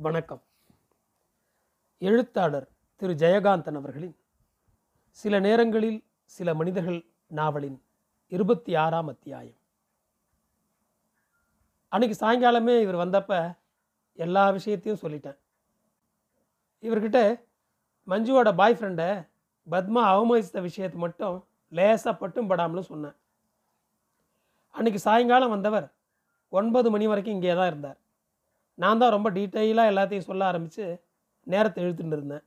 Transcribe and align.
வணக்கம். 0.00 0.42
எழுத்தாளர் 1.98 2.66
திரு 2.96 3.12
ஜெயகாந்தன் 3.12 3.74
அவர்களின் 3.74 4.16
சில 5.10 5.40
நேரங்களில் 5.40 6.04
சில 6.24 6.54
மனிதர்கள் 6.54 7.06
நாவலின் 7.26 7.82
இருபத்தி 8.28 8.74
ஆறாம் 8.74 9.08
அத்தியாயம். 9.08 9.58
அன்னைக்கு 11.88 12.16
சாயங்காலமே 12.26 12.80
இவர் 12.80 13.00
வந்தப்ப 13.04 13.58
எல்லா 14.14 14.50
விஷயத்தையும் 14.50 15.02
சொல்லிட்டேன். 15.02 15.38
இவர்கிட்ட 16.82 17.44
மஞ்சுவோட 18.06 18.54
பாய் 18.54 18.74
ஃப்ரெண்டை 18.74 19.28
பத்மா 19.70 20.04
அவமதித்த 20.14 20.60
விஷயத்தை 20.60 21.00
மட்டும் 21.00 21.48
லேசாக 21.68 22.16
பட்டும் 22.16 22.50
படாமலும் 22.50 22.90
சொன்னேன். 22.92 23.16
அன்னைக்கு 24.70 25.00
சாயங்காலம் 25.00 25.50
வந்தவர் 25.50 25.94
ஒன்பது 26.48 26.90
மணி 26.90 27.06
வரைக்கும் 27.06 27.34
இங்கே 27.34 27.54
தான் 27.54 27.66
இருந்தார். 27.66 27.98
நான் 28.78 28.98
தான் 28.98 29.10
ரொம்ப 29.10 29.30
டீட்டெயிலாக 29.30 29.92
எல்லாத்தையும் 29.92 30.28
சொல்ல 30.28 30.44
ஆரம்பித்து 30.44 31.04
நேரத்தை 31.42 31.84
இழுத்துட்டு 31.84 32.16
இருந்தேன். 32.16 32.44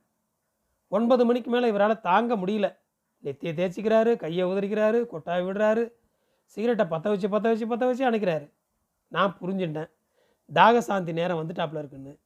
ஒன்பது 0.88 1.24
மணிக்கு 1.26 1.50
மேலே 1.50 1.72
இவரால் 1.72 2.00
தாங்க 2.00 2.36
முடியல. 2.36 2.76
நெத்தியை 3.24 3.52
தேய்ச்சிக்கிறாரு 3.58 4.16
கையை 4.16 4.44
உதறிக்கிறாரு 4.46 4.98
கொட்டாய் 5.12 5.44
விடுறாரு 5.46 5.92
சிகரெட்டை 6.44 6.86
பற்ற 6.86 7.10
வச்சு 7.10 7.28
பற்ற 7.28 7.48
வச்சு 7.48 7.66
பற்ற 7.66 7.86
வச்சு 7.86 8.10
அணைக்கிறாரு. 8.10 8.52
நான் 9.08 9.36
புரிஞ்சுட்டேன். 9.40 9.90
தாகசாந்தி 10.54 11.12
நேரம் 11.12 11.40
வந்துட்டாப்புல 11.40 11.78
இருக்குன்னு. 11.78 12.18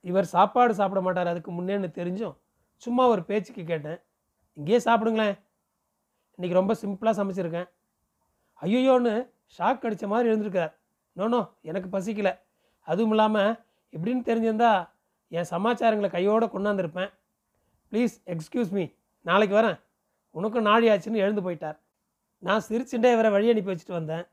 இவர் 0.00 0.24
சாப்பாடு 0.24 0.74
சாப்பிட 0.74 1.00
மாட்டார் 1.00 1.26
அதுக்கு 1.26 1.52
முன்னேன்னு 1.52 1.88
தெரிஞ்சும் 2.00 2.36
சும்மா 2.76 3.06
ஒரு 3.06 3.24
பேச்சுக்கு 3.24 3.64
கேட்டேன். 3.64 4.00
இங்கேயே 4.52 4.78
சாப்பிடுங்களேன். 4.78 5.36
இன்றைக்கி 6.38 6.52
ரொம்ப 6.52 6.72
சிம்பிளாக 6.82 7.14
சமைச்சிருக்கேன். 7.20 7.68
ஐயோன்னு 8.62 9.30
ஷாக் 9.58 9.86
அடித்த 9.86 10.06
மாதிரி 10.06 10.28
எழுந்திருக்கிறார். 10.28 10.74
நோனோ 11.16 11.40
எனக்கு 11.60 11.88
பசிக்கலை. 11.98 12.32
அதுவும் 12.88 13.12
இல்லாமல் 13.14 13.52
இப்படின்னு 13.94 14.22
தெரிஞ்சிருந்தா 14.28 14.72
என் 15.32 15.50
சமாச்சாரங்களை 15.50 16.10
கையோடு 16.10 16.46
கொண்டாந்துருப்பேன். 16.46 17.10
ப்ளீஸ் 17.92 18.14
எக்ஸ்கியூஸ் 18.34 18.72
மீ 18.76 18.84
நாளைக்கு 19.26 19.54
வரேன். 19.60 19.78
உனக்கும் 20.34 20.68
நாடி 20.68 20.86
ஆச்சுன்னு 20.92 21.24
எழுந்து 21.24 21.42
போயிட்டார். 21.46 21.78
நான் 22.42 22.64
சிரிச்சுட்டே 22.68 23.10
இவரை 23.16 23.30
வழி 23.30 23.50
அனுப்பி 23.52 23.70
வச்சுட்டு 23.72 23.98
வந்தேன். 23.98 24.24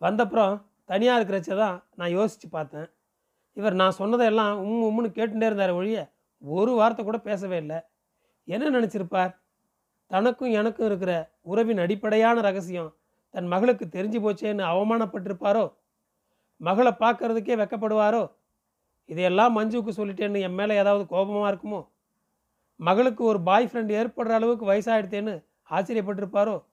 வந்தப்புறம் 0.00 0.54
தனியாக 0.84 1.18
இருக்கிறச்ச 1.18 1.56
தான் 1.56 1.76
நான் 1.94 2.14
யோசித்து 2.18 2.48
பார்த்தேன். 2.48 2.88
இவர் 3.56 3.74
நான் 3.74 3.98
சொன்னதெல்லாம் 4.00 4.54
உம் 4.64 4.84
உம்முன்னு 4.88 5.10
கேட்டுட்டே 5.18 5.48
இருந்தார் 5.50 5.78
ஒழிய 5.78 5.98
ஒரு 6.42 6.72
வார்த்தை 6.80 7.02
கூட 7.04 7.18
பேசவே 7.18 7.56
இல்லை. 7.56 7.78
என்ன 8.48 8.70
நினச்சிருப்பார்? 8.78 9.32
தனக்கும் 10.10 10.52
எனக்கும் 10.60 10.86
இருக்கிற 10.86 11.12
உறவின் 11.52 11.82
அடிப்படையான 11.84 12.40
ரகசியம் 12.40 12.90
தன் 13.34 13.48
மகளுக்கு 13.52 13.84
தெரிஞ்சு 13.96 14.18
போச்சேன்னு 14.24 14.64
அவமானப்பட்டிருப்பாரோ? 14.72 15.64
மகளை 16.60 16.90
பார்க்கறதுக்கே 16.90 17.56
வெக்கப்படுவாரோ? 17.56 18.30
இதையெல்லாம் 19.04 19.56
மஞ்சுவுக்கு 19.58 19.92
சொல்லிட்டேன்னு 20.00 20.40
என் 20.40 20.54
மேலே 20.54 20.76
ஏதாவது 20.76 21.06
கோபமாக 21.06 21.50
இருக்குமோ? 21.52 21.88
மகளுக்கு 22.76 23.24
ஒரு 23.24 23.40
பாய் 23.42 23.66
ஃப்ரெண்ட் 23.66 23.92
ஏற்படுற 23.92 24.30
அளவுக்கு 24.30 24.72
வயசாகிடுத்தேன்னு 24.72 25.44
ஆச்சரியப்பட்டிருப்பாரோ? 25.70 26.64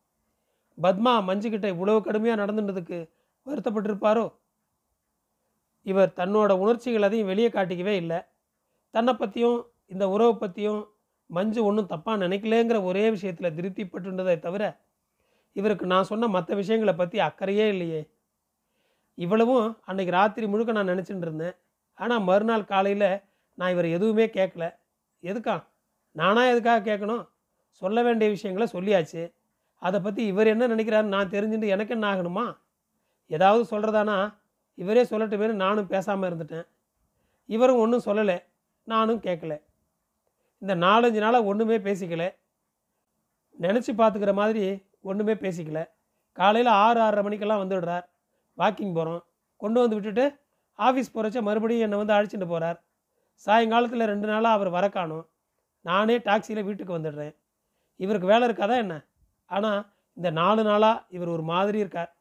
பத்மா 0.82 1.12
மஞ்சுக்கிட்ட 1.30 1.66
இவ்வளவு 1.66 2.02
கடுமையாக 2.02 2.46
நடந்துட்டதுக்கு 2.46 3.10
வருத்தப்பட்டிருப்பாரோ? 3.48 4.34
இவர் 5.82 6.12
தன்னோட 6.16 6.52
உணர்ச்சிகள் 6.52 7.04
அதையும் 7.04 7.28
வெளியே 7.28 7.50
காட்டிக்கவே 7.50 7.96
இல்லை. 7.96 8.20
தன்னை 8.90 9.14
பற்றியும் 9.14 9.72
இந்த 9.86 10.10
உறவை 10.10 10.36
பற்றியும் 10.36 10.82
மஞ்சு 11.26 11.64
ஒன்றும் 11.64 11.90
தப்பாக 11.90 12.18
நினைக்கலேங்கிற 12.18 12.84
ஒரே 12.84 13.10
விஷயத்தில் 13.10 13.56
திருப்திப்பட்டுன்றதை 13.56 14.40
தவிர 14.40 14.64
இவருக்கு 15.52 15.86
நான் 15.86 16.04
சொன்ன 16.04 16.28
மற்ற 16.28 16.56
விஷயங்களை 16.56 16.94
பற்றி 16.96 17.20
அக்கறையே 17.20 17.66
இல்லையே. 17.68 18.02
இவ்வளவும் 19.18 19.68
அன்னைக்கு 19.86 20.14
ராத்திரி 20.14 20.48
முழுக்க 20.48 20.72
நான் 20.72 20.90
நினச்சிட்டு 20.90 21.26
இருந்தேன். 21.28 21.56
ஆனால் 21.94 22.22
மறுநாள் 22.22 22.66
காலையில் 22.66 23.10
நான் 23.58 23.72
இவர் 23.72 23.86
எதுவுமே 23.86 24.26
கேட்கல 24.28 24.66
எதுக்கா? 25.24 25.56
நானாக 26.16 26.52
எதுக்காக 26.52 26.86
கேட்கணும் 26.90 27.24
சொல்ல 27.82 28.02
வேண்டிய 28.04 28.30
விஷயங்களை 28.30 28.68
சொல்லியாச்சு. 28.74 29.24
அதை 29.82 30.00
பற்றி 30.00 30.26
இவர் 30.26 30.48
என்ன 30.48 30.68
நினைக்கிறாருன்னு 30.68 31.16
நான் 31.16 31.30
தெரிஞ்சுட்டு 31.30 31.68
எனக்கு 31.68 31.94
என்ன 31.94 32.06
ஆகணுமா? 32.14 32.46
ஏதாவது 33.28 33.64
சொல்கிறதானா 33.72 34.18
இவரே 34.78 35.04
சொல்லட்டுமேனு 35.04 35.54
நானும் 35.54 35.88
பேசாமல் 35.88 36.28
இருந்துட்டேன். 36.30 36.68
இவரும் 37.50 37.78
ஒன்றும் 37.78 38.06
சொல்லலை. 38.06 38.38
நானும் 38.84 39.22
கேட்கல 39.22 39.54
இந்த 40.62 40.76
நாலஞ்சு 40.76 41.20
நாளாக 41.20 41.44
ஒன்றுமே 41.44 41.78
பேசிக்கல. 41.78 42.26
நினச்சி 43.60 43.92
பார்த்துக்கிற 43.98 44.34
மாதிரி 44.34 44.64
ஒன்றுமே 45.02 45.34
பேசிக்கல. 45.34 45.80
காலையில் 46.38 46.72
ஆறு 46.72 47.00
ஆறரை 47.00 47.24
மணிக்கெல்லாம் 47.24 47.64
வந்துடுறார். 47.64 48.06
வாக்கிங் 48.58 48.96
போகிறோம் 48.98 49.22
கொண்டு 49.62 49.80
வந்து 49.84 49.98
விட்டுட்டு 49.98 50.26
ஆஃபீஸ் 50.80 51.14
போகிறச்ச 51.16 51.42
மறுபடியும் 51.48 51.86
என்னை 51.86 51.98
வந்து 52.02 52.16
அழைச்சிட்டு 52.16 52.48
போகிறார் 52.54 52.80
சாயங்காலத்தில் 53.46 54.10
ரெண்டு 54.12 54.28
நாளாக 54.32 54.58
அவர் 54.58 54.70
வர 54.76 54.86
காணும். 54.90 55.26
நானே 55.86 56.16
டாக்ஸியில் 56.28 56.66
வீட்டுக்கு 56.68 56.98
வந்துடுறேன். 56.98 57.34
இவருக்கு 58.00 58.28
வேலை 58.32 58.44
இருக்காதா 58.48 58.76
என்ன? 58.84 58.96
ஆனால் 59.52 59.82
இந்த 60.18 60.30
நாலு 60.40 60.62
நாளாக 60.64 61.04
இவர் 61.16 61.34
ஒரு 61.36 61.44
மாதிரி 61.52 61.78
இருக்கார். 61.84 62.12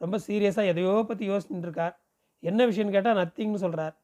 ரொம்ப 0.00 0.16
சீரியஸாக 0.26 0.70
எதையோ 0.72 0.94
பற்றி 1.10 1.24
யோசிச்சுட்டு 1.30 1.66
இருக்கார். 1.68 1.94
என்ன 2.42 2.60
விஷயம்னு 2.70 2.96
கேட்டால் 2.96 3.18
நத்திங்னு 3.20 3.62
சொல்கிறார் 3.64 3.94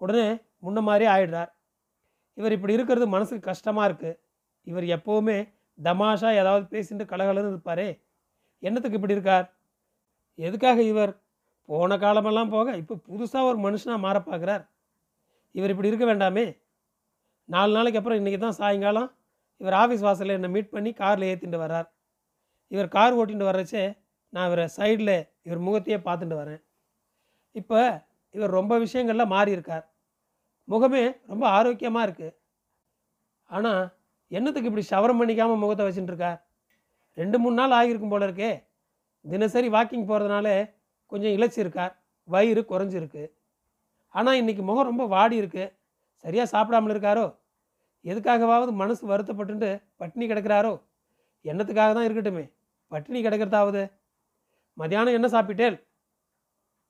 உடனே 0.00 0.26
முன்ன 0.64 0.80
மாதிரியே 0.88 1.10
ஆயிடுறார். 1.14 1.50
இவர் 2.38 2.54
இப்படி 2.56 2.76
இருக்கிறது 2.78 3.06
மனசுக்கு 3.06 3.48
கஷ்டமாக 3.50 3.88
இருக்குது 3.88 4.18
இவர் 4.66 4.86
எப்போவுமே 4.96 5.38
தமாஷா 5.78 6.30
ஏதாவது 6.42 6.64
பேசிட்டு 6.74 7.04
கலகலன்னு 7.12 7.52
இருப்பாரே. 7.52 7.88
என்னத்துக்கு 8.62 8.98
இப்படி 8.98 9.16
இருக்கார்? 9.18 9.46
எதுக்காக 10.38 10.78
இவர் 10.82 11.12
போன 11.72 11.96
காலமெல்லாம் 12.04 12.52
போக 12.54 12.76
இப்போ 12.82 12.94
புதுசாக 13.08 13.48
ஒரு 13.50 13.58
மனுஷனாக 13.66 14.04
மாற 14.06 14.16
பார்க்குறார் 14.28 14.64
இவர் 15.54 15.72
இப்படி 15.72 15.90
இருக்க 15.90 16.06
வேண்டாமே. 16.10 16.44
நாலு 17.48 17.70
நாளைக்கு 17.76 17.98
அப்புறம் 18.00 18.18
இன்றைக்கி 18.20 18.38
தான் 18.40 18.58
சாயங்காலம் 18.60 19.08
இவர் 19.60 19.76
ஆஃபீஸ் 19.80 20.04
வாசலில் 20.06 20.36
என்னை 20.38 20.50
மீட் 20.54 20.74
பண்ணி 20.74 20.90
காரில் 21.00 21.28
ஏற்றிட்டு 21.30 21.58
வர்றார். 21.64 21.88
இவர் 22.72 22.88
கார் 22.96 23.16
ஓட்டிகிட்டு 23.18 23.48
வர்றச்சே 23.50 23.84
நான் 24.32 24.46
இவரை 24.48 24.66
சைடில் 24.76 25.16
இவர் 25.46 25.64
முகத்தையே 25.66 25.98
பார்த்துட்டு 26.06 26.36
வரேன். 26.42 26.60
இப்போ 27.60 27.80
இவர் 28.34 28.56
ரொம்ப 28.58 28.74
விஷயங்களில் 28.84 29.32
மாறி 29.34 29.50
இருக்கார் 29.56 29.84
முகமே 30.68 31.02
ரொம்ப 31.30 31.44
ஆரோக்கியமாக 31.56 32.06
இருக்குது 32.06 32.36
ஆனால் 33.50 33.82
என்னத்துக்கு 34.30 34.68
இப்படி 34.70 34.84
ஷவரம் 34.92 35.20
பண்ணிக்காமல் 35.20 35.62
முகத்தை 35.62 35.86
வச்சுட்டு 35.86 36.12
இருக்கார்? 36.12 36.38
ரெண்டு 37.16 37.36
மூணு 37.42 37.56
நாள் 37.60 37.76
ஆகியிருக்கும் 37.78 38.14
போல 38.14 38.26
இருக்கே. 38.28 38.52
தினசரி 39.24 39.68
வாக்கிங் 39.74 40.08
போகிறதுனால 40.10 40.46
கொஞ்சம் 41.12 41.34
இழைச்சிருக்கார் 41.36 41.94
வயிறு 42.28 42.62
குறைஞ்சிருக்கு. 42.72 43.22
ஆனால் 44.14 44.38
இன்றைக்கி 44.40 44.62
முகம் 44.68 44.88
ரொம்ப 44.90 45.04
வாடி 45.14 45.36
இருக்கு 45.42 45.64
சரியாக 46.24 46.48
சாப்பிடாமல் 46.54 46.92
இருக்காரோ? 46.94 47.26
எதுக்காகவாவது 48.04 48.72
மனசு 48.82 49.02
வருத்தப்பட்டுட்டு 49.12 49.70
பட்டினி 50.00 50.26
கிடக்கிறாரோ? 50.30 50.72
எண்ணத்துக்காக 51.44 51.90
தான் 51.98 52.06
இருக்கட்டுமே? 52.08 52.44
பட்டினி 52.92 53.18
கிடக்கிறதாவது? 53.24 53.82
மதியானம் 54.80 55.16
என்ன 55.18 55.28
சாப்பிட்டேன் 55.34 55.76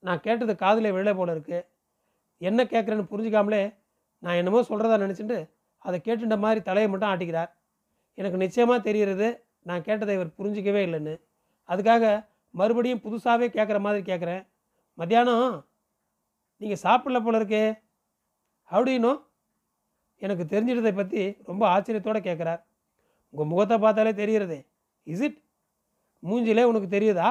நான் 0.06 0.22
கேட்டது 0.27 0.53
காதில் 0.62 0.94
விழ 0.97 1.10
போல 1.19 1.33
இருக்கு. 1.37 1.59
என்ன 2.49 2.60
கேட்குறேன்னு 2.72 3.10
புரிஞ்சுக்காமலே 3.12 3.62
நான் 4.22 4.39
என்னமோ 4.41 4.60
சொல்கிறதா 4.71 4.97
நினச்சிட்டு 5.04 5.39
அதை 5.84 5.97
கேட்டுட்ட 6.06 6.37
மாதிரி 6.44 6.60
தலையை 6.69 6.89
மட்டும் 6.91 7.10
ஆட்டிக்கிறார். 7.12 7.50
எனக்கு 8.19 8.39
நிச்சயமாக 8.44 8.81
தெரிகிறது 8.89 9.28
நான் 9.69 9.84
கேட்டதை 9.89 10.15
இவர் 10.19 10.37
புரிஞ்சிக்கவே 10.39 10.81
இல்லைன்னு. 10.87 11.15
அதுக்காக 11.69 12.04
மறுபடியும் 12.59 13.03
புதுசாகவே 13.05 13.47
கேட்குற 13.57 13.79
மாதிரி 13.85 14.03
கேட்குறேன் 14.11 14.43
மத்தியானம் 15.01 15.55
நீங்கள் 16.61 16.83
சாப்பிடல 16.87 17.19
போல 17.25 17.39
இருக்கே. 17.41 17.65
அப்படின்னும் 18.71 19.21
எனக்கு 20.25 20.45
தெரிஞ்சிட்டதை 20.53 20.93
பற்றி 20.99 21.23
ரொம்ப 21.49 21.63
ஆச்சரியத்தோடு 21.75 22.21
கேட்குறார் 22.27 22.61
உங்கள் 23.35 23.51
முகத்தை 23.53 23.77
பார்த்தாலே 23.85 24.13
தெரிகிறது 24.21 24.59
இஸ் 25.13 25.25
இட் 25.27 25.39
மூஞ்சிலே 26.23 26.65
உனக்கு 26.71 26.89
தெரியுதா? 26.97 27.29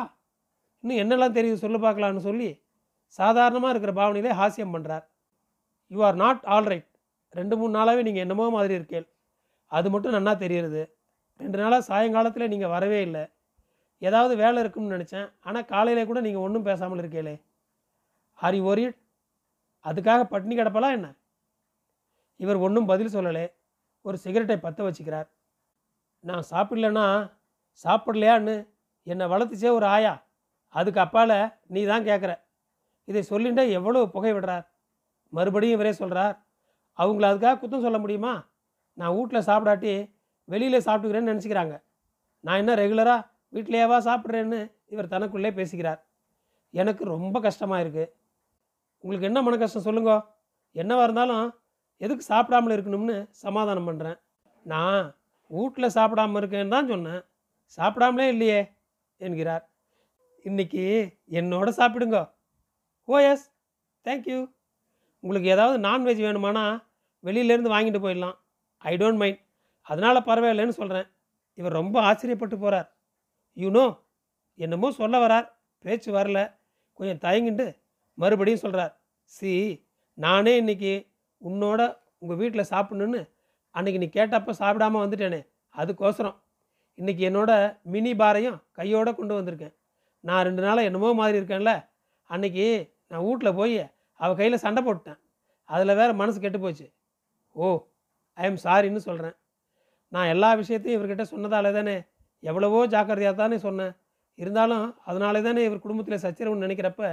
இன்னும் 0.84 1.02
என்னெல்லாம் 1.04 1.38
தெரியுது 1.38 1.64
சொல்லு 1.64 1.80
பார்க்கலான்னு 1.86 2.24
சொல்லி 2.30 2.50
சாதாரணமாக 3.20 3.72
இருக்கிற 3.74 3.94
பாவனையிலே 4.00 4.34
ஹாஸ்யம் 4.40 4.74
பண்ணுறார் 4.76 5.06
you 5.92 6.00
are 6.08 6.18
not 6.24 6.44
all 6.56 6.70
right 6.72 6.90
ரெண்டு 7.40 7.56
மூணு 7.60 7.74
நாளாகவே 7.78 8.02
நீங்கள் 8.08 8.24
என்னமோ 8.26 8.46
மாதிரி 8.56 8.74
இருக்கேள். 8.80 9.06
அது 9.72 9.88
மட்டும் 9.94 10.16
நன்னா 10.16 10.34
தெரியுறது. 10.44 10.82
ரெண்டு 11.44 11.58
நாளாக 11.62 11.84
சாயங்காலத்தில் 11.90 12.52
நீங்கள் 12.54 12.74
வரவே 12.76 13.00
இல்லை. 13.08 13.24
ஏதாவது 14.08 14.34
வேலை 14.44 14.58
இருக்கும்னு 14.64 14.96
நினச்சேன். 14.96 15.28
ஆனால் 15.48 15.68
காலையில் 15.72 16.10
கூட 16.10 16.20
நீங்கள் 16.26 16.46
ஒன்றும் 16.46 16.68
பேசாமல் 16.70 17.02
இருக்கீங்களே 17.02 17.36
ஆரி 18.40 18.60
யூ 18.84 18.90
அதுக்காக 19.86 20.22
பட்டினி 20.32 20.56
கிடப்பலாம் 20.56 20.96
என்ன? 20.98 21.08
இவர் 22.44 22.64
ஒன்றும் 22.66 22.90
பதில் 22.92 23.14
சொல்லலை. 23.16 23.46
ஒரு 24.06 24.18
சிகரெட்டை 24.24 24.58
பற்ற 24.60 24.82
வச்சுக்கிறார். 24.86 25.28
நான் 26.24 26.46
சாப்பிடலன்னா 26.52 27.06
சாப்பிடலையான்னு 27.86 28.56
என்னை 29.08 29.26
வளர்த்துச்சே 29.34 29.70
ஒரு 29.78 29.86
ஆயா. 29.96 30.14
அதுக்கு 30.76 31.00
அப்பால் 31.04 31.36
நீ 31.74 31.82
தான் 31.92 32.08
கேட்குற 32.10 32.32
இதை 33.10 33.22
சொல்லிட்டு 33.32 33.64
எவ்வளோ 33.78 34.02
புகை 34.16 34.32
விடுறார்? 34.36 34.66
மறுபடியும் 35.34 35.78
இவரே 35.78 35.94
சொல்கிறார் 36.02 36.36
அவங்கள 37.00 37.26
அதுக்காக 37.32 37.60
குத்தம் 37.62 37.86
சொல்ல 37.86 37.98
முடியுமா? 38.04 38.34
நான் 38.98 39.16
வீட்டில் 39.18 39.48
சாப்பிடாட்டி 39.50 39.94
வெளியில் 40.54 40.86
சாப்பிட்டுக்கிறேன்னு 40.88 41.32
நினச்சிக்கிறாங்க. 41.32 41.76
நான் 42.46 42.62
என்ன 42.62 42.76
ரெகுலராக 42.84 43.28
வீட்டிலேயேவா 43.54 43.98
சாப்பிட்றேன்னு 44.08 44.60
இவர் 44.94 45.14
தனக்குள்ளே 45.14 45.52
பேசிக்கிறார் 45.60 46.02
எனக்கு 46.74 47.04
ரொம்ப 47.06 47.38
கஷ்டமாக 47.40 47.84
இருக்குது 47.84 48.12
உங்களுக்கு 49.04 49.30
என்ன 49.30 49.40
மன 49.42 49.58
கஷ்டம் 49.58 49.88
சொல்லுங்க. 49.88 50.12
என்னவாக 50.76 51.06
இருந்தாலும் 51.08 51.48
எதுக்கு 52.02 52.24
சாப்பிடாமல் 52.24 52.74
இருக்கணும்னு 52.76 53.16
சமாதானம் 53.44 53.88
பண்ணுறேன் 53.90 54.18
நான் 54.66 55.02
வீட்டில் 55.52 55.96
சாப்பிடாம 55.98 56.40
இருக்கேன்னு 56.42 56.76
தான் 56.76 56.92
சொன்னேன். 56.94 57.22
சாப்பிடாமலே 57.78 58.28
இல்லையே 58.34 58.60
என்கிறார். 59.22 59.64
இன்னைக்கு 60.46 60.84
என்னோட 61.40 61.70
சாப்பிடுங்க. 61.80 62.20
ஓ 63.08 63.20
எஸ். 63.32 63.46
தேங்க்யூ 64.06 64.40
உங்களுக்கு 65.24 65.50
ஏதாவது 65.56 65.78
நான்வெஜ் 65.88 66.22
வேணுமானா 66.28 66.64
வெளியிலேருந்து 67.24 67.74
வாங்கிட்டு 67.76 68.00
போயிடலாம். 68.06 68.38
ஐ 68.82 68.94
டோன்ட் 69.02 69.22
மைண்ட் 69.22 69.42
அதனால் 69.88 70.28
பரவாயில்லைன்னு 70.30 70.80
சொல்கிறேன் 70.80 71.08
இவர் 71.58 71.80
ரொம்ப 71.82 71.96
ஆச்சரியப்பட்டு 72.08 72.58
போகிறார் 72.58 72.88
யூனோ 73.56 73.98
என்னமோ 74.56 74.92
சொல்ல 74.92 75.28
வரார். 75.28 75.48
பேச்சு 75.80 76.14
வரல. 76.14 76.40
கொஞ்சம் 76.94 77.22
தயங்கிட்டு 77.26 77.78
மறுபடியும் 78.14 78.64
சொல்கிறார் 78.64 79.00
சி 79.24 79.86
நானே 80.14 80.58
இன்னைக்கு 80.58 81.08
உன்னோட 81.44 81.98
உங்கள் 82.18 82.38
வீட்டில் 82.38 82.70
சாப்பிட்ணுன்னு 82.70 83.30
அன்றைக்கி 83.76 83.98
நீ 83.98 84.10
கேட்டப்போ 84.14 84.52
சாப்பிடாம 84.60 85.00
வந்துட்டேனே. 85.04 85.48
அதுக்கோசரம். 85.76 86.36
இன்னைக்கு 86.96 87.30
என்னோட 87.30 87.82
மினி 87.82 88.12
பாரையும் 88.14 88.58
கையோடு 88.72 89.16
கொண்டு 89.16 89.42
வந்திருக்கேன். 89.42 89.74
நான் 90.20 90.44
ரெண்டு 90.44 90.62
நாளாக 90.62 90.84
என்னமோ 90.84 91.14
மாதிரி 91.14 91.40
இருக்கேன்ல. 91.40 91.88
அன்னைக்கு 92.24 92.94
நான் 93.08 93.24
வீட்டில் 93.24 93.54
போய் 93.54 93.92
அவள் 94.14 94.36
கையில் 94.36 94.58
சண்டை 94.58 94.84
போட்டேன் 94.84 95.20
அதில் 95.66 95.96
வேற 95.96 96.14
மனசு 96.14 96.40
கெட்டு 96.40 96.60
போச்சு. 96.60 96.92
ஓ 97.52 97.88
ஐ 98.34 98.46
எம் 98.46 98.60
சாரின்னு 98.64 99.02
சொல்கிறேன் 99.08 99.36
நான் 100.08 100.28
எல்லா 100.28 100.54
விஷயத்தையும் 100.54 100.98
இவர்கிட்ட 100.98 101.26
சொன்னதால 101.32 101.72
தானே 101.74 101.96
எவ்வளவோ 102.44 102.80
ஜாக்கிரதையாக 102.94 103.36
தானே 103.42 103.58
சொன்னேன். 103.58 103.94
இருந்தாலும் 104.40 104.86
அதனால 105.10 105.42
தானே 105.42 105.64
இவர் 105.68 105.84
குடும்பத்தில் 105.86 106.24
சச்சரவுன்னு 106.26 106.66
நினைக்கிறப்ப 106.68 107.04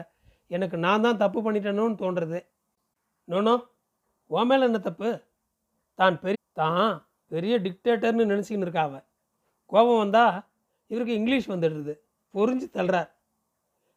எனக்கு 0.50 0.76
நான் 0.76 1.04
தான் 1.06 1.20
தப்பு 1.22 1.38
பண்ணிட்டேனோன்னு 1.46 2.00
தோன்றுறது. 2.02 2.40
நோனோ 3.28 3.54
ஓ 4.30 4.42
மேலே 4.44 4.64
என்ன 4.64 4.78
தப்பு? 4.78 5.10
தான் 5.98 6.16
பெரிய 6.24 6.42
தான் 6.52 6.92
பெரிய 7.32 7.54
டிக்டேட்டர்னு 7.66 8.30
நினச்சிக்கின்னு 8.32 8.66
இருக்கா 8.68 8.84
கோபம் 9.72 10.00
வந்தால் 10.04 10.36
இவருக்கு 10.90 11.18
இங்கிலீஷ் 11.20 11.48
வந்துடுறது 11.52 11.94
பொறிஞ்சு 12.34 12.66
தள்ளுறார். 12.76 13.10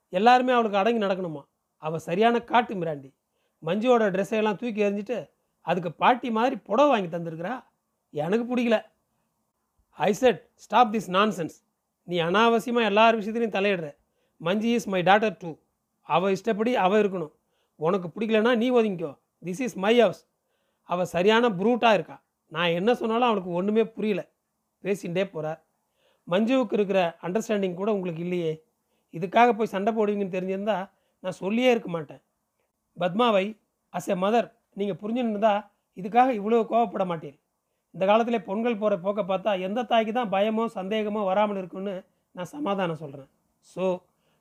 எல்லாருமே 0.10 0.54
அவளுக்கு 0.54 0.80
அடங்கி 0.82 1.00
நடக்கணுமா? 1.06 1.44
அவள் 1.84 2.06
சரியான 2.08 2.40
காட்டு 2.52 2.74
மிராண்டி. 2.76 3.10
மஞ்சுவோட 3.64 4.04
ட்ரெஸ்ஸையெல்லாம் 4.16 4.60
தூக்கி 4.62 4.84
எறிஞ்சிட்டு 4.86 5.18
அதுக்கு 5.66 5.92
பாட்டி 5.94 6.30
மாதிரி 6.32 6.56
புடவை 6.68 6.90
வாங்கி 6.90 7.10
தந்திருக்கிறா? 7.10 7.54
எனக்கு 8.14 8.46
பிடிக்கல. 8.52 8.78
I 10.00 10.14
said 10.14 10.50
stop 10.54 10.94
this 10.94 11.10
nonsense 11.18 11.56
நீ 12.04 12.20
அனாவசியமாக 12.20 12.90
எல்லார் 12.92 13.18
விஷயத்துலையும் 13.20 13.56
தலையிடுற. 13.58 13.88
Manju 14.38 14.70
is 14.78 14.88
my 14.88 15.02
daughter 15.10 15.36
too 15.42 15.50
அவள் 16.02 16.36
இஷ்டப்படி 16.36 16.72
அவள் 16.76 17.02
இருக்கணும். 17.04 17.34
உனக்கு 17.76 18.08
பிடிக்கலனா 18.08 18.52
நீ 18.62 18.72
ஒதுங்கிக்கோ. 18.72 19.12
திஸ் 19.44 19.62
இஸ் 19.68 19.76
மை 19.76 20.00
ஹவுஸ் 20.00 20.22
அவள் 20.84 21.06
சரியான 21.06 21.50
ப்ரூட்டாக 21.50 21.94
இருக்கா. 21.94 22.18
நான் 22.48 22.76
என்ன 22.80 22.94
சொன்னாலும் 23.02 23.28
அவளுக்கு 23.28 23.52
ஒன்றுமே 23.60 23.84
புரியல. 23.98 24.22
பேசிகிட்டே 24.84 25.24
போகிறார் 25.34 25.60
மஞ்சுவுக்கு 26.28 26.74
இருக்கிற 26.74 27.18
அண்டர்ஸ்டாண்டிங் 27.22 27.74
கூட 27.74 27.90
உங்களுக்கு 27.94 28.22
இல்லையே. 28.22 28.54
இதுக்காக 29.14 29.52
போய் 29.58 29.74
சண்டை 29.76 29.92
போடுவீங்கன்னு 29.94 30.36
தெரிஞ்சிருந்தா 30.38 30.78
நான் 31.20 31.40
சொல்லியே 31.44 31.70
இருக்க 31.70 31.90
மாட்டேன். 31.90 32.22
பத்மாவை 32.98 33.46
அஸ் 33.94 34.10
எ 34.14 34.16
மதர் 34.16 34.48
நீங்கள் 34.74 35.00
புரிஞ்சுன்னு 35.02 35.54
இதுக்காக 35.98 36.30
இவ்வளோ 36.40 36.60
கோவப்பட 36.72 37.06
மாட்டீர் 37.12 37.38
இந்த 37.96 38.04
காலத்தில் 38.06 38.46
பொண்கள் 38.50 38.82
போகிற 38.82 38.96
போக்க 39.06 39.22
பார்த்தா 39.22 39.52
எந்த 39.68 39.80
தாய்க்கு 39.84 40.14
தான் 40.14 40.32
பயமோ 40.36 40.66
சந்தேகமோ 40.78 41.22
வராமல் 41.30 41.60
இருக்குன்னு 41.62 41.94
நான் 42.36 42.52
சமாதானம் 42.56 43.02
சொல்கிறேன் 43.04 43.30
ஸோ 43.72 43.86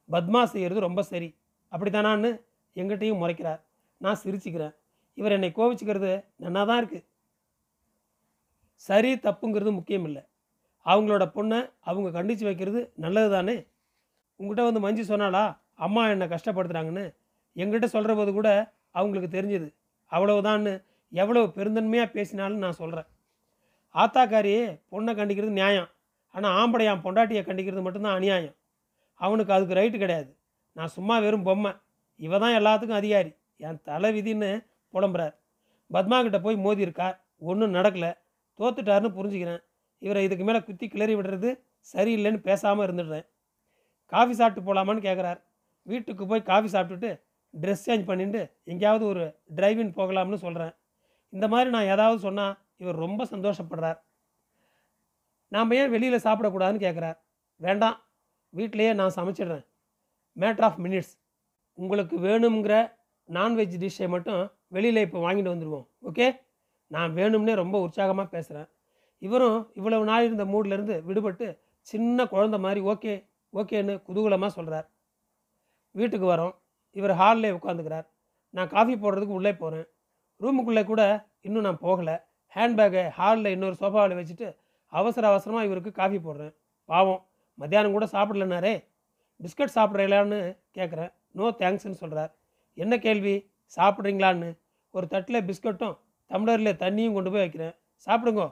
பத்மா 0.09 0.41
செய்கிறது 0.53 0.81
ரொம்ப 0.81 1.01
சரி. 1.03 1.29
அப்படித்தானான்னு 1.73 2.31
எங்கிட்டையும் 2.77 3.21
முறைக்கிறார். 3.23 3.61
நான் 4.01 4.21
சிரிச்சுக்கிறேன். 4.25 4.75
இவர் 5.19 5.35
என்னை 5.37 5.51
கோவிச்சுக்கிறது 5.59 6.13
நன்னா 6.43 6.63
தான் 6.71 6.81
இருக்குது 6.83 7.07
சரி 8.85 9.11
தப்புங்கிறது 9.27 9.71
முக்கியம் 9.79 10.07
இல்லை 10.09 10.23
அவங்களோட 10.87 11.25
பொண்ணை 11.37 11.59
அவங்க 11.81 12.09
கண்டித்து 12.11 12.45
வைக்கிறது 12.49 12.81
நல்லது 13.05 13.31
தானே 13.37 13.57
உங்ககிட்ட 14.41 14.63
வந்து 14.69 14.83
மஞ்சு 14.85 15.03
சொன்னாலா 15.11 15.45
அம்மா 15.87 16.03
என்னை 16.13 16.27
கஷ்டப்படுத்துகிறாங்கன்னு 16.35 17.05
எங்கிட்ட 17.57 17.87
சொல்கிற 17.95 18.13
போது 18.15 18.31
கூட 18.33 18.49
அவங்களுக்கு 18.95 19.31
தெரிஞ்சுது. 19.37 19.69
அவ்வளவுதான்னு 20.13 20.73
எவ்வளவு 21.13 21.47
பெருந்தன்மையாக 21.57 22.15
பேசினாலும் 22.17 22.63
நான் 22.65 22.81
சொல்கிறேன் 22.81 23.09
ஆத்தாக்காரி 23.95 24.53
பொண்ணை 24.93 25.13
கண்டிக்கிறது 25.21 25.59
நியாயம். 25.61 25.89
ஆனால் 26.35 26.55
ஆம்படையான் 26.61 27.05
பொண்டாட்டியை 27.05 27.43
கண்டிக்கிறது 27.47 27.83
மட்டும்தான் 27.87 28.19
அநியாயம். 28.19 28.57
அவனுக்கு 29.21 29.53
அதுக்கு 29.53 29.79
ரைட்டு 29.81 29.99
கிடையாது. 30.03 30.31
நான் 30.77 30.93
சும்மா 30.97 31.19
வெறும் 31.19 31.47
பொம்மை. 31.49 31.73
இவ 32.17 32.39
தான் 32.39 32.57
எல்லாத்துக்கும் 32.61 33.01
அதிகாரி. 33.01 33.33
என் 33.57 33.81
தலை 33.83 34.11
விதின்னு 34.17 34.51
புலம்புறார். 34.95 35.35
பத்மா 35.91 36.23
கிட்ட 36.23 36.39
போய் 36.41 36.57
மோதி 36.57 36.83
இருக்கார் 36.87 37.17
ஒன்றும் 37.51 37.75
நடக்கலை. 37.75 38.11
தோத்துட்டாருன்னு 38.59 39.17
புரிஞ்சுக்கிறேன். 39.19 39.63
இவரை 39.99 40.23
இதுக்கு 40.25 40.45
மேலே 40.45 40.61
குத்தி 40.63 40.87
கிளறி 40.89 41.15
விடுறது 41.19 41.51
சரியில்லைன்னு 41.93 42.41
பேசாமல் 42.49 42.85
இருந்துடுறேன். 42.87 43.27
காஃபி 44.13 44.35
சாப்பிட்டு 44.35 44.63
போகலாமான்னு 44.69 45.07
கேட்குறார் 45.09 45.41
வீட்டுக்கு 45.87 46.25
போய் 46.27 46.49
காஃபி 46.51 46.69
சாப்பிட்டுட்டு 46.75 47.11
ட்ரெஸ் 47.55 47.85
சேஞ்ச் 47.87 48.09
பண்ணிட்டு 48.11 48.41
எங்கேயாவது 48.73 49.05
ஒரு 49.07 49.25
டிரைவின் 49.59 49.93
போகலாம்னு 49.99 50.39
சொல்கிறேன் 50.47 50.73
இந்த 51.33 51.49
மாதிரி 51.49 51.71
நான் 51.71 51.91
ஏதாவது 51.95 52.19
சொன்னால் 52.27 52.55
இவர் 52.81 53.03
ரொம்ப 53.05 53.23
சந்தோஷப்படுறார். 53.33 53.99
நாம் 55.53 55.75
ஏன் 55.79 55.93
வெளியில் 55.95 56.25
சாப்பிடக்கூடாதுன்னு 56.27 56.85
கேட்குறார் 56.87 57.19
வேண்டாம் 57.61 57.97
வீட்டிலையே 58.53 58.93
நான் 59.01 59.17
சமைச்சிடுறேன். 59.17 59.65
மேட்ரு 60.37 60.67
ஆஃப் 60.69 60.81
மினிட்ஸ் 60.85 61.13
உங்களுக்கு 61.79 62.17
வேணுங்கிற 62.27 62.75
நான்வெஜ் 63.29 63.75
டிஷ்ஷை 63.83 64.07
மட்டும் 64.15 64.43
வெளியில் 64.77 65.05
இப்போ 65.07 65.19
வாங்கிட்டு 65.25 65.53
வந்துடுவோம் 65.53 65.87
ஓகே 66.09 66.27
நான் 66.91 67.11
வேணும்னே 67.19 67.55
ரொம்ப 67.63 67.77
உற்சாகமாக 67.87 68.29
பேசுகிறேன் 68.35 68.69
இவரும் 69.23 69.59
இவ்வளவு 69.79 70.05
நாள் 70.11 70.27
இருந்த 70.29 70.45
மூட்லேருந்து 70.53 70.95
விடுபட்டு 71.09 71.47
சின்ன 71.87 72.25
குழந்த 72.33 72.57
மாதிரி 72.65 72.81
ஓகே 72.93 73.15
ஓகேன்னு 73.53 73.95
குதூகலமாக 74.07 74.53
சொல்கிறார் 74.57 74.87
வீட்டுக்கு 75.95 76.27
வரோம். 76.33 76.55
இவர் 76.97 77.15
ஹாலில் 77.21 77.57
உட்காந்துக்கிறார் 77.59 78.07
நான் 78.55 78.73
காஃபி 78.75 78.95
போடுறதுக்கு 78.95 79.39
உள்ளே 79.39 79.53
போகிறேன் 79.55 79.87
ரூமுக்குள்ளே 80.41 80.83
கூட 80.85 81.03
இன்னும் 81.47 81.67
நான் 81.67 81.85
போகலை. 81.87 82.17
ஹேண்ட்பேக்கை 82.55 83.09
ஹாலில் 83.09 83.53
இன்னொரு 83.55 83.77
சோஃபாவில் 83.81 84.19
வச்சுட்டு 84.21 84.57
அவசர 84.87 85.29
அவசரமாக 85.29 85.67
இவருக்கு 85.67 85.91
காஃபி 85.93 86.17
போடுறேன். 86.17 86.55
பாவம். 86.85 87.27
மத்தியானம் 87.55 87.93
கூட 87.93 88.07
சாப்பிடலனாரே 88.07 88.75
பிஸ்கட் 89.41 89.75
சாப்பிட்றீங்களான்னு 89.75 90.39
கேட்குறேன் 90.79 91.13
நோ 91.33 91.47
தேங்க்ஸ்னு 91.59 91.99
சொல்கிறார் 92.03 92.33
என்ன 92.75 92.99
கேள்வி? 92.99 93.35
சாப்பிட்றீங்களான்னு? 93.77 94.59
ஒரு 94.91 95.07
தட்டில் 95.07 95.45
பிஸ்கட்டும் 95.49 95.97
டம்ளரில் 96.31 96.79
தண்ணியும் 96.83 97.13
கொண்டு 97.13 97.31
போய் 97.31 97.45
வைக்கிறேன். 97.45 97.75
சாப்பிடுங்கோ. 98.07 98.47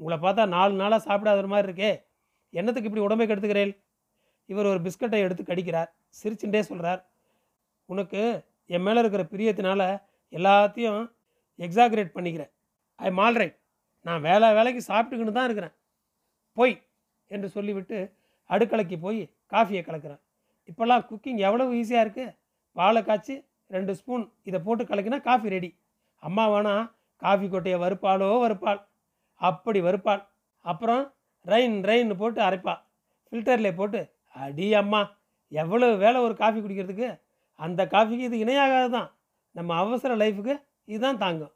உங்களை 0.00 0.18
பார்த்தா 0.24 0.48
நாலு 0.48 0.74
நாளாக 0.74 1.00
சாப்பிடாத 1.08 1.46
மாதிரி 1.46 1.68
இருக்கே. 1.68 1.92
என்னத்துக்கு 2.50 2.88
இப்படி 2.90 3.04
உடம்பை 3.04 3.26
கெடுத்துக்கிறேன்? 3.26 3.72
இவர் 4.46 4.66
ஒரு 4.66 4.80
பிஸ்கட்டை 4.86 5.18
எடுத்து 5.26 5.42
கடிக்கிறார். 5.42 5.90
சிரிச்சுட்டே 6.18 6.60
சொல்கிறார் 6.60 7.00
உனக்கு 7.86 8.44
என் 8.66 8.82
மேலே 8.82 8.98
இருக்கிற 8.98 9.24
பிரியத்தினால 9.32 9.82
எல்லாத்தையும் 10.32 11.02
எக்ஸாகரேட் 11.58 12.16
பண்ணிக்கிறேன். 12.16 12.52
ஐ 13.06 13.10
மால் 13.18 13.38
ரைட் 13.40 13.56
நான் 14.06 14.24
வேலை 14.28 14.46
வேலைக்கு 14.58 14.82
சாப்பிட்டுக்கின்னு 14.90 15.36
தான் 15.38 15.48
இருக்கிறேன். 15.48 15.74
போய் 16.56 16.74
என்று 17.30 17.48
சொல்லிவிட்டு 17.56 17.98
அடுக்கலைக்கு 18.50 18.96
போய் 19.04 19.20
காஃபியை 19.52 19.82
கலக்கிறேன். 19.84 20.20
இப்போல்லாம் 20.70 21.04
குக்கிங் 21.10 21.40
எவ்வளவு 21.48 21.76
ஈஸியாக 21.80 22.04
இருக்குது 22.06 22.34
பாலை 22.76 23.00
காய்ச்சி 23.08 23.34
ரெண்டு 23.74 23.92
ஸ்பூன் 23.98 24.24
இதை 24.48 24.58
போட்டு 24.66 24.82
கலக்கினா 24.90 25.18
காஃபி 25.28 25.48
ரெடி 25.54 25.70
அம்மா 26.22 26.44
வேணா 26.52 26.74
காஃபி 27.22 27.46
கொட்டையை 27.52 27.78
வறுப்பாளோ 27.84 28.28
வறுப்பாள். 28.44 28.80
அப்படி 29.40 29.80
வறுப்பாள். 29.86 30.22
அப்புறம் 30.64 31.02
ரெயின் 31.46 31.76
ரெயின் 31.90 32.12
போட்டு 32.20 32.40
அரைப்பாள் 32.48 32.80
ஃபில்டரில் 33.28 33.78
போட்டு 33.80 34.00
அடி 34.44 34.66
அம்மா 34.80 35.00
எவ்வளவு 35.52 35.94
வேலை 36.04 36.18
ஒரு 36.26 36.34
காஃபி 36.42 36.58
குடிக்கிறதுக்கு? 36.60 37.08
அந்த 37.58 37.80
காஃபிக்கு 37.94 38.24
இது 38.28 38.42
இணையாகாது 38.44 38.90
தான் 38.96 39.08
நம்ம 39.54 39.76
அவசர 39.82 40.16
லைஃபுக்கு 40.22 40.54
இதுதான் 40.90 41.22
தாங்கும். 41.22 41.52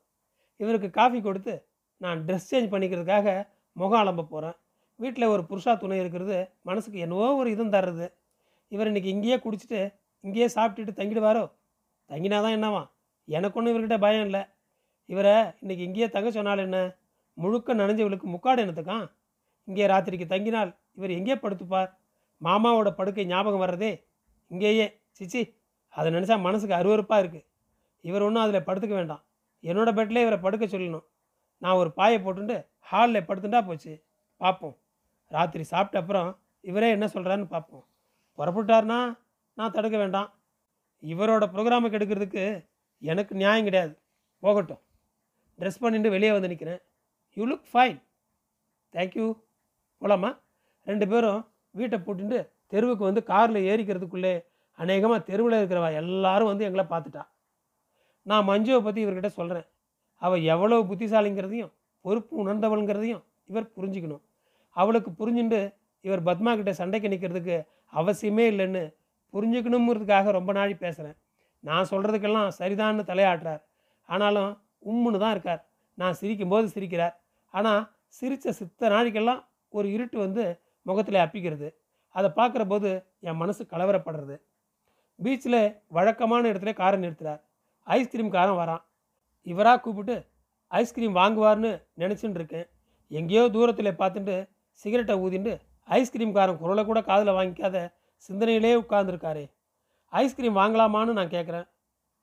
இவருக்கு 0.62 0.88
காஃபி 0.99 1.19
கொடுத்து 1.21 1.54
நான் 2.00 2.21
ட்ரெஸ் 2.26 2.49
சேஞ்ச் 2.50 2.73
பண்ணிக்கிறதுக்காக 2.73 3.28
முகம் 3.76 4.02
அலம்ப 4.02 4.26
போகிறேன் 4.33 4.57
வீட்டில் 5.00 5.33
ஒரு 5.35 5.42
புருஷா 5.50 5.73
துணை 5.83 5.99
இருக்கிறது 6.02 6.37
மனசுக்கு 6.69 6.99
என்னவோ 7.04 7.28
ஒரு 7.40 7.49
இதுவும் 7.54 7.75
தர்றது. 7.76 8.07
இவர் 8.73 8.88
இன்னைக்கு 8.90 9.11
இங்கேயே 9.14 9.37
குடிச்சிட்டு 9.45 9.81
இங்கேயே 10.25 10.49
சாப்பிட்டுட்டு 10.57 10.99
தங்கிடுவாரோ? 10.99 11.45
தங்கினா 12.11 12.38
தான் 12.45 12.57
என்னவா? 12.59 12.83
எனக்கு 13.28 13.57
ஒன்றும் 13.59 13.73
இவர்கிட்ட 13.73 13.97
பயம் 14.04 14.26
இல்லை. 14.28 14.42
இவரை 15.09 15.35
இன்றைக்கி 15.62 15.83
இங்கேயே 15.88 16.09
தங்க 16.16 16.28
சொன்னால் 16.37 16.64
என்ன? 16.66 16.78
முழுக்க 17.37 17.75
நனைஞ்சவளுக்கு 17.81 18.26
முக்காடு 18.35 18.62
என்னத்துக்கான் 18.64 19.04
இங்கே 19.69 19.85
ராத்திரிக்கு 19.92 20.26
தங்கினால் 20.35 20.71
இவர் 20.99 21.16
எங்கேயே 21.19 21.37
படுத்துப்பார்? 21.45 21.90
மாமாவோட 22.40 22.90
படுக்கை 23.00 23.25
ஞாபகம் 23.33 23.64
வர்றதே 23.64 23.92
இங்கேயே. 24.50 24.87
சிச்சி 25.19 25.42
அதை 25.95 26.09
நினச்சா 26.16 26.37
மனசுக்கு 26.47 26.75
அருவருப்பாக 26.81 27.23
இருக்குது 27.23 27.47
இவர் 28.04 28.25
ஒன்றும் 28.26 28.45
அதில் 28.45 28.66
படுத்துக்க 28.69 28.95
வேண்டாம். 29.00 29.23
என்னோட 29.69 29.90
பெட்டில் 29.99 30.25
இவரை 30.25 30.38
படுக்க 30.45 30.64
சொல்லணும். 30.66 31.04
நான் 31.62 31.78
ஒரு 31.81 31.90
பாயை 31.99 32.19
போட்டுட்டு 32.21 32.57
ஹாலில் 32.90 33.26
படுத்துட்டா 33.28 33.61
போச்சு. 33.69 33.92
பார்ப்போம் 34.40 34.76
ராத்திரி 35.35 35.64
சாப்பிட்ட 35.73 36.00
அப்புறம் 36.02 36.31
இவரே 36.71 36.88
என்ன 36.97 37.07
சொல்கிறான்னு 37.14 37.47
பார்ப்போம் 37.54 37.85
புறப்பட்டார்னா 38.38 38.99
நான் 39.59 39.75
தடுக்க 39.76 39.97
வேண்டாம். 40.02 40.28
இவரோட 41.02 41.45
ப்ரோக்ராமை 41.54 41.88
கெடுக்கிறதுக்கு 41.92 42.45
எனக்கு 43.02 43.33
நியாயம் 43.40 43.66
கிடையாது. 43.69 43.95
போகட்டும். 44.42 44.83
ட்ரெஸ் 45.59 45.83
பண்ணிட்டு 45.83 46.11
வெளியே 46.14 46.33
வந்து 46.35 46.50
நிற்கிறேன் 46.52 46.81
யூ 47.37 47.45
லுக் 47.50 47.69
ஃபைன் 47.73 47.99
தேங்க்யூ 48.95 49.26
போலாமா? 50.02 50.31
ரெண்டு 50.87 51.07
பேரும் 51.11 51.40
வீட்டை 51.81 51.99
பூட்டிட்டு 52.07 52.38
தெருவுக்கு 52.73 53.04
வந்து 53.09 53.23
காரில் 53.31 53.66
ஏறிக்கிறதுக்குள்ளே 53.71 54.35
அநேகமாக 54.78 55.21
தெருவில் 55.28 55.59
இருக்கிறவ 55.61 55.88
எல்லாரும் 56.00 56.50
வந்து 56.50 56.66
எங்களை 56.69 56.85
பார்த்துட்டா. 56.92 57.23
நான் 58.23 58.49
மஞ்சுவை 58.49 58.81
பற்றி 58.83 59.00
இவர்கிட்ட 59.05 59.31
சொல்கிறேன் 59.38 59.67
அவள் 60.23 60.43
எவ்வளோ 60.55 60.76
புத்திசாலிங்கிறதையும் 60.91 61.73
பொறுப்பு 62.05 62.35
உணர்ந்தவளுங்கிறதையும் 62.43 63.23
இவர் 63.50 63.73
புரிஞ்சுக்கணும். 63.76 64.23
அவளுக்கு 64.76 65.11
புரிஞ்சுண்டு 65.21 65.61
இவர் 66.00 66.23
பத்மா 66.29 66.50
கிட்ட 66.57 66.73
சண்டைக்கு 66.73 67.09
நிற்கிறதுக்கு 67.09 67.57
அவசியமே 67.93 68.45
இல்லைன்னு 68.52 68.83
புரிஞ்சுக்கணுங்கிறதுக்காக 69.35 70.31
ரொம்ப 70.31 70.50
நாளி 70.52 70.75
பேசுகிறேன் 70.75 71.17
நான் 71.64 71.88
சொல்கிறதுக்கெல்லாம் 71.91 72.49
சரிதான்னு 72.59 73.02
தலையாட்டுறார். 73.11 73.62
ஆனாலும் 74.09 74.52
உம்முன்னு 74.91 75.19
தான் 75.19 75.35
இருக்கார். 75.37 75.61
நான் 75.99 76.19
சிரிக்கும்போது 76.21 76.67
சிரிக்கிறார். 76.75 77.14
ஆனால் 77.55 77.83
சிரித்த 78.19 78.52
சித்த 78.52 78.88
நாளைக்கெல்லாம் 78.88 79.43
ஒரு 79.69 79.87
இருட்டு 79.93 80.19
வந்து 80.19 80.45
முகத்தில் 80.87 81.23
அப்பிக்கிறது. 81.25 81.69
அதை 82.14 82.29
பார்க்குற 82.37 82.62
போது 82.69 82.88
என் 83.21 83.41
மனசு 83.43 83.62
கலவரப்படுறது. 83.71 84.37
பீச்சில் 85.19 85.61
வழக்கமான 85.97 86.43
இடத்துல 86.52 86.73
காரை 86.73 86.99
நிறுத்துறார். 87.00 87.41
ஐஸ்கிரீம்காரன் 87.87 88.59
வரான். 88.62 88.83
இவராக 89.47 89.81
கூப்பிட்டு 89.81 90.17
ஐஸ்கிரீம் 90.67 91.17
வாங்குவார்னு 91.17 91.71
நினச்சின்னு 91.99 92.39
இருக்கேன் 92.41 92.67
எங்கேயோ 93.09 93.49
தூரத்தில் 93.49 93.99
பார்த்துட்டு 94.03 94.37
சிகரெட்டை 94.73 95.15
ஊதிண்டு 95.25 95.53
ஐஸ்கிரீம்காரன் 95.89 96.61
குரலை 96.62 96.85
கூட 96.85 97.03
காதில் 97.03 97.37
வாங்கிக்காத 97.39 97.77
சிந்தனையிலே 98.29 98.73
உட்காந்துருக்காரு 98.83 99.45
ஐஸ்கிரீம் 100.12 100.57
வாங்கலாமான்னு 100.57 101.17
நான் 101.19 101.35
கேட்குறேன் 101.37 101.67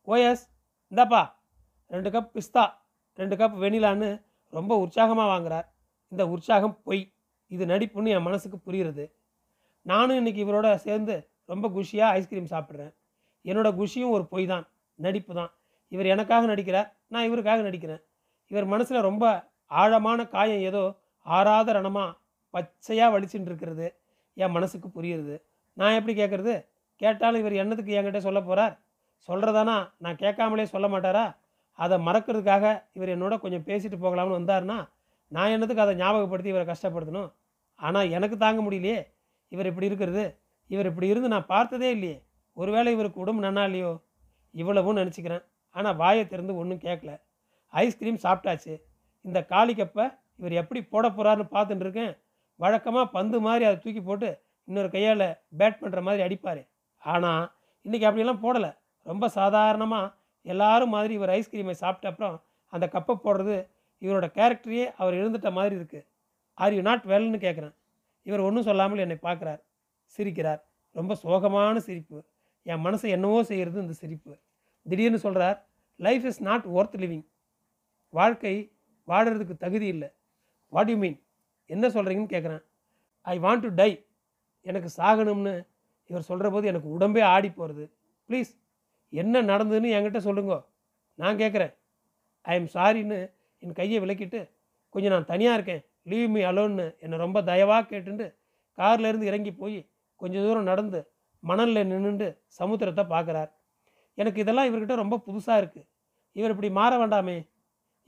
ஓஎஸ் 0.07 0.43
இந்தாப்பா 0.91 1.21
ரெண்டு 1.87 2.09
கப் 2.09 2.31
பிஸ்தா 2.35 2.63
ரெண்டு 3.13 3.35
கப் 3.35 3.55
வெனிலான்னு 3.63 4.09
ரொம்ப 4.53 4.73
உற்சாகமாக 4.77 5.27
வாங்குறார். 5.31 5.67
இந்த 6.11 6.23
உற்சாகம் 6.27 6.75
பொய். 6.83 7.03
இது 7.47 7.65
நடிப்புன்னு 7.65 8.07
என் 8.07 8.25
மனசுக்கு 8.27 8.57
புரியுறது. 8.67 9.05
நானும் 9.81 10.15
இன்னைக்கு 10.15 10.41
இவரோட 10.45 10.75
சேர்ந்து 10.75 11.15
ரொம்ப 11.45 11.65
குஷியாக 11.69 12.15
ஐஸ்கிரீம் 12.19 12.49
சாப்பிட்றேன். 12.49 12.91
என்னோட 13.45 13.69
குஷியும் 13.79 14.09
ஒரு 14.09 14.25
பொய் 14.27 14.45
தான் 14.45 14.65
நடிப்பு 14.99 15.33
தான். 15.39 15.51
இவர் 15.91 16.11
எனக்காக 16.13 16.45
நடிக்கிறார் 16.53 16.89
நான் 17.13 17.27
இவருக்காக 17.29 17.61
நடிக்கிறேன். 17.69 18.01
இவர் 18.51 18.67
மனசில் 18.73 19.07
ரொம்ப 19.09 19.25
ஆழமான 19.71 20.19
காயம் 20.35 20.63
ஏதோ 20.69 20.83
ஆறாத 21.25 21.73
ரணமாக 21.77 22.09
பச்சையாக 22.53 23.13
வலிச்சுட்டு 23.15 23.49
இருக்கிறது 23.51 23.87
என் 24.37 24.55
மனசுக்கு 24.57 24.87
புரியுறது. 24.97 25.35
நான் 25.77 25.97
எப்படி 25.99 26.13
கேட்குறது 26.21 26.53
கேட்டாலும் 27.01 27.41
இவர் 27.43 27.55
என்னத்துக்கு 27.63 27.97
என்கிட்ட 27.97 28.21
சொல்ல 28.27 28.39
போகிறார் 28.41 28.73
சொல்கிறதானா 29.29 29.75
நான் 30.03 30.21
கேட்காமலே 30.23 30.65
சொல்ல 30.73 30.87
மாட்டாரா? 30.87 31.25
அதை 31.79 31.95
மறக்கிறதுக்காக 32.07 32.65
இவர் 32.97 33.13
என்னோட 33.15 33.33
கொஞ்சம் 33.43 33.65
பேசிட்டு 33.69 33.97
போகலாம்னு 34.05 34.37
வந்தாருன்னா 34.39 34.77
நான் 35.31 35.53
என்னத்துக்கு 35.55 35.83
அதை 35.85 35.93
ஞாபகப்படுத்தி 36.01 36.51
இவரை 36.53 36.65
கஷ்டப்படுத்தணும்? 36.69 37.29
ஆனால் 37.79 38.11
எனக்கு 38.17 38.37
தாங்க 38.37 38.59
முடியலையே. 38.65 38.99
இவர் 39.51 39.69
இப்படி 39.71 39.89
இருக்கிறது. 39.91 40.23
இவர் 40.69 40.89
இப்படி 40.91 41.07
இருந்து 41.07 41.29
நான் 41.35 41.51
பார்த்ததே 41.53 41.89
இல்லையே. 41.95 42.17
ஒருவேளை 42.57 42.89
இவருக்கு 42.95 43.23
உடம்பு 43.23 43.41
நன்னா 43.47 43.63
இல்லையோ 43.69 43.91
இவ்வளவும் 44.55 44.99
நினச்சிக்கிறேன். 45.01 45.43
ஆனால் 45.75 45.97
வாயை 46.01 46.23
திறந்து 46.27 46.53
ஒன்றும் 46.61 46.83
கேட்கல 46.87 47.11
ஐஸ்கிரீம் 47.73 48.23
சாப்பிட்டாச்சு. 48.25 48.73
இந்த 49.25 49.39
காலி 49.51 49.73
கப்பை 49.79 50.05
இவர் 50.39 50.59
எப்படி 50.61 50.79
போட 50.93 51.05
போகிறாருன்னு 51.09 51.45
பார்த்துட்டு 51.55 51.85
இருக்கேன். 51.85 52.13
வழக்கமாக 52.59 53.07
பந்து 53.17 53.37
மாதிரி 53.45 53.63
அதை 53.69 53.77
தூக்கி 53.83 54.01
போட்டு 54.03 54.29
இன்னொரு 54.67 54.89
கையால் 54.95 55.27
பேட் 55.59 55.81
பண்ணுற 55.81 55.99
மாதிரி 56.07 56.21
அடிப்பார். 56.27 56.61
ஆனால் 57.03 57.43
இன்றைக்கி 57.85 58.05
அப்படியெல்லாம் 58.07 58.43
போடலை. 58.45 58.71
ரொம்ப 59.05 59.25
சாதாரணமாக 59.39 60.13
எல்லாரும் 60.45 60.93
மாதிரி 60.95 61.13
இவர் 61.19 61.33
ஐஸ்கிரீமை 61.37 61.75
சாப்பிட்ட 61.83 62.11
அப்புறம் 62.11 62.35
அந்த 62.73 62.85
கப்பை 62.95 63.13
போடுறது 63.25 63.57
இவரோட 64.01 64.27
கேரக்டரையே 64.37 64.85
அவர் 65.01 65.15
இருந்துட்ட 65.19 65.49
மாதிரி 65.57 65.73
இருக்குது 65.79 66.05
ஆர் 66.57 66.75
யூ 66.77 66.81
நாட் 66.89 67.05
வெல்னு 67.11 67.39
கேட்குறேன் 67.45 67.73
இவர் 68.25 68.45
ஒன்றும் 68.47 68.67
சொல்லாமல் 68.67 69.03
என்னை 69.05 69.17
பார்க்குறார். 69.27 69.61
சிரிக்கிறார். 70.15 70.61
ரொம்ப 70.95 71.13
சோகமான 71.23 71.77
சிரிப்பு. 71.87 72.17
என் 72.69 72.83
மனசை 72.85 73.07
என்னவோ 73.15 73.39
செய்கிறது 73.49 73.77
இந்த 73.81 73.93
சிரிப்பு. 74.01 74.33
திடீர்னு 74.85 75.19
சொல்கிறார் 75.25 75.57
life 76.05 76.25
is 76.29 76.41
not 76.47 76.65
worth 76.77 76.97
living 77.03 77.25
வாழ்க்கை 78.13 78.53
வாடுறதுக்கு 79.07 79.55
தகுதி 79.63 79.87
இல்லை. 79.93 80.09
வாட் 80.73 80.89
யூ 80.89 80.97
மீன் 81.03 81.17
என்ன 81.65 81.85
சொல்கிறீங்கன்னு 81.87 82.33
கேட்குறேன். 82.35 82.63
ஐ 83.21 83.35
வாண்ட் 83.39 83.63
டு 83.65 83.69
டை 83.81 83.91
எனக்கு 84.61 84.89
சாகணும்னு 84.97 85.53
இவர் 86.09 86.27
சொல்கிற 86.29 86.47
போது 86.49 86.65
எனக்கு 86.71 86.89
உடம்பே 86.97 87.23
ஆடி 87.33 87.49
போகிறது 87.51 87.83
ப்ளீஸ் 88.29 88.51
என்ன 89.21 89.41
நடந்ததுன்னு 89.41 89.89
என்கிட்ட 89.97 90.19
சொல்லுங்க. 90.27 90.55
நான் 91.19 91.37
கேட்குறேன். 91.37 91.73
ஐ 92.45 92.55
எம் 92.59 92.71
சாரின்னு 92.73 93.19
என் 93.63 93.77
கையை 93.79 93.97
விலக்கிட்டு 94.03 94.41
கொஞ்சம் 94.93 95.11
நான் 95.11 95.29
தனியாக 95.31 95.57
இருக்கேன். 95.57 95.83
லீவ் 96.11 96.29
மீ 96.35 96.41
அலோன்னு 96.49 96.85
என்னை 96.99 97.17
ரொம்ப 97.25 97.41
தயவாக 97.41 97.83
கேட்டுட்டு 97.91 98.27
கார்லேருந்து 98.77 99.29
இறங்கி 99.31 99.51
போய் 99.61 99.79
கொஞ்சம் 100.21 100.45
தூரம் 100.45 100.69
நடந்து 100.71 100.99
மணலில் 101.43 101.89
நின்றுண்டு 101.91 102.27
சமுத்திரத்தை 102.59 103.03
பார்க்குறார். 103.13 103.51
எனக்கு 104.17 104.41
இதெல்லாம் 104.43 104.69
இவர்கிட்ட 104.69 104.95
ரொம்ப 105.03 105.19
புதுசாக 105.27 105.59
இருக்குது 105.61 105.87
இவர் 106.35 106.53
இப்படி 106.53 106.69
மாற 106.79 106.91
வேண்டாமே. 107.01 107.37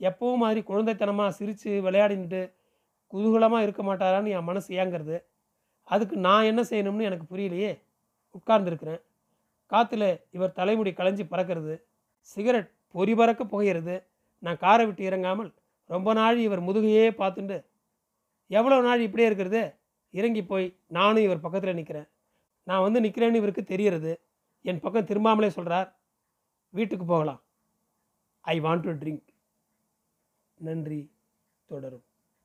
எப்பவும் 0.00 0.42
மாதிரி 0.44 0.60
குழந்தைத்தனமாக 0.70 1.34
சிரித்து 1.38 1.70
விளையாடின்ட்டு 1.86 2.42
குதூகலமாக 3.12 3.64
இருக்க 3.66 3.82
மாட்டாரான்னு 3.88 4.34
என் 4.36 4.48
மனசு 4.50 4.70
ஏங்கிறது. 4.82 5.16
அதுக்கு 5.88 6.16
நான் 6.26 6.48
என்ன 6.50 6.62
செய்யணும்னு 6.70 7.08
எனக்கு 7.10 7.26
புரியலையே. 7.32 7.72
உட்கார்ந்துருக்கிறேன். 8.34 9.00
காற்றுல 9.72 10.04
இவர் 10.36 10.56
தலைமுடி 10.58 10.90
களைஞ்சி 11.00 11.24
பறக்கிறது. 11.32 11.74
சிகரெட் 12.32 12.70
பொறி 12.94 13.12
பறக்க 13.20 13.42
புகையிறது. 13.52 13.96
நான் 14.42 14.62
காரை 14.64 14.84
விட்டு 14.86 15.02
இறங்காமல் 15.10 15.50
ரொம்ப 15.90 16.12
நாள் 16.18 16.38
இவர் 16.46 16.62
முதுகையே 16.68 17.06
பார்த்துண்டு 17.20 17.56
எவ்வளோ 18.50 18.78
நாள் 18.86 19.04
இப்படியே 19.06 19.26
இருக்கிறது? 19.28 19.62
இறங்கி 20.14 20.42
போய் 20.50 20.66
நானும் 20.96 21.24
இவர் 21.26 21.44
பக்கத்தில் 21.44 21.78
நிற்கிறேன் 21.78 22.08
நான் 22.62 22.82
வந்து 22.82 23.00
நிற்கிறேன்னு 23.00 23.34
இவருக்கு 23.34 23.64
தெரியறது 23.64 24.12
என் 24.62 24.80
பக்கம் 24.80 25.06
திரும்பாமலே 25.06 25.48
சொல்கிறார் 25.48 25.88
வீட்டுக்கு 26.70 27.04
போகலாம். 27.04 27.42
ஐ 28.40 28.60
வாண்ட் 28.60 28.80
டு 28.80 28.90
ட்ரிங்க் 28.90 29.26
நன்றி 30.54 31.00
தொடரும். 31.66 32.04